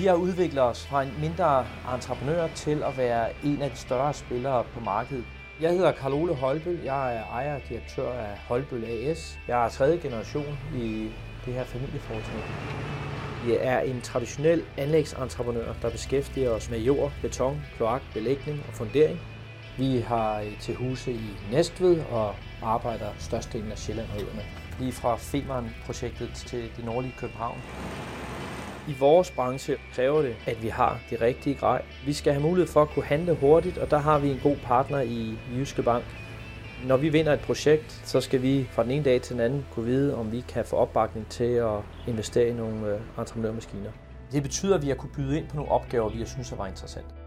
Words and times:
Vi 0.00 0.06
har 0.06 0.14
udviklet 0.14 0.62
os 0.62 0.86
fra 0.86 1.02
en 1.02 1.12
mindre 1.20 1.66
entreprenør 1.94 2.48
til 2.54 2.82
at 2.82 2.98
være 2.98 3.28
en 3.44 3.62
af 3.62 3.70
de 3.70 3.76
større 3.76 4.14
spillere 4.14 4.64
på 4.74 4.80
markedet. 4.80 5.24
Jeg 5.60 5.70
hedder 5.70 5.92
Karl 5.92 6.12
Ole 6.12 6.34
Holbøl. 6.34 6.78
Jeg 6.84 7.16
er 7.16 7.24
ejer 7.24 7.54
og 7.54 7.60
direktør 7.68 8.12
af 8.12 8.38
Holbøl 8.48 8.84
AS. 8.84 9.38
Jeg 9.48 9.64
er 9.64 9.68
tredje 9.68 9.96
generation 9.96 10.58
i 10.74 11.10
det 11.46 11.54
her 11.54 11.64
familieforetagende. 11.64 12.42
Vi 13.46 13.56
er 13.60 13.80
en 13.80 14.00
traditionel 14.00 14.62
anlægsentreprenør, 14.76 15.72
der 15.82 15.90
beskæftiger 15.90 16.50
os 16.50 16.70
med 16.70 16.78
jord, 16.78 17.12
beton, 17.22 17.62
kloak, 17.76 18.02
belægning 18.14 18.64
og 18.68 18.74
fundering. 18.74 19.20
Vi 19.78 20.00
har 20.00 20.40
øh, 20.40 20.60
til 20.60 20.74
huse 20.74 21.12
i 21.12 21.30
Næstved 21.52 22.02
og 22.10 22.34
arbejder 22.62 23.08
størstedelen 23.18 23.72
af 23.72 23.78
Sjælland 23.78 24.08
og 24.14 24.22
øerne. 24.22 24.42
Lige 24.78 24.92
fra 24.92 25.16
Femern-projektet 25.16 26.30
til 26.34 26.70
det 26.76 26.84
nordlige 26.84 27.14
København. 27.18 27.60
I 28.88 28.94
vores 28.98 29.30
branche 29.30 29.76
kræver 29.94 30.22
det, 30.22 30.36
at 30.46 30.62
vi 30.62 30.68
har 30.68 31.00
det 31.10 31.20
rigtige 31.20 31.54
grej. 31.54 31.82
Vi 32.06 32.12
skal 32.12 32.32
have 32.32 32.42
mulighed 32.42 32.72
for 32.72 32.82
at 32.82 32.88
kunne 32.88 33.04
handle 33.04 33.34
hurtigt, 33.34 33.78
og 33.78 33.90
der 33.90 33.98
har 33.98 34.18
vi 34.18 34.30
en 34.30 34.40
god 34.42 34.56
partner 34.56 35.00
i 35.00 35.38
Jyske 35.56 35.82
Bank. 35.82 36.04
Når 36.86 36.96
vi 36.96 37.08
vinder 37.08 37.32
et 37.32 37.40
projekt, 37.40 38.02
så 38.04 38.20
skal 38.20 38.42
vi 38.42 38.68
fra 38.72 38.82
den 38.82 38.90
ene 38.90 39.04
dag 39.04 39.22
til 39.22 39.36
den 39.36 39.44
anden 39.44 39.66
kunne 39.72 39.86
vide, 39.86 40.16
om 40.16 40.32
vi 40.32 40.44
kan 40.48 40.64
få 40.64 40.76
opbakning 40.76 41.28
til 41.28 41.44
at 41.44 41.78
investere 42.06 42.48
i 42.48 42.52
nogle 42.52 42.94
øh, 42.94 43.00
entreprenørmaskiner. 43.18 43.90
Det 44.32 44.42
betyder, 44.42 44.74
at 44.74 44.82
vi 44.82 44.88
har 44.88 44.94
kunne 44.94 45.12
byde 45.16 45.38
ind 45.38 45.48
på 45.48 45.56
nogle 45.56 45.70
opgaver, 45.70 46.08
vi 46.08 46.18
har 46.18 46.26
synes 46.26 46.58
var 46.58 46.66
interessant. 46.66 47.19